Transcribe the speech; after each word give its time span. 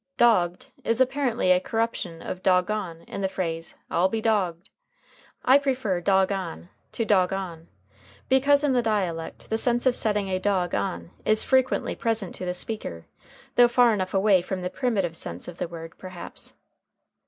Dogged 0.17 0.71
is 0.83 0.99
apparently 0.99 1.51
a 1.51 1.59
corruption 1.59 2.23
of 2.23 2.41
dog 2.41 2.71
on 2.71 3.01
in 3.03 3.21
the 3.21 3.29
phrase 3.29 3.75
"I'll 3.91 4.09
be 4.09 4.19
dogged." 4.19 4.71
I 5.45 5.59
prefer 5.59 6.01
dog 6.01 6.31
on 6.31 6.69
to 6.93 7.05
dogone, 7.05 7.67
because 8.27 8.63
in 8.63 8.73
the 8.73 8.81
dialect 8.81 9.51
the 9.51 9.59
sense 9.59 9.85
of 9.85 9.95
setting 9.95 10.27
a 10.27 10.39
dog 10.39 10.73
on 10.73 11.11
is 11.23 11.43
frequently 11.43 11.95
present 11.95 12.33
to 12.33 12.45
the 12.45 12.55
speaker, 12.55 13.05
though 13.57 13.67
far 13.67 13.93
enough 13.93 14.15
away 14.15 14.41
from 14.41 14.63
the 14.63 14.71
primitive 14.71 15.15
sense 15.15 15.47
of 15.47 15.57
the 15.59 15.67
word; 15.67 15.93
perhaps. 15.99 16.55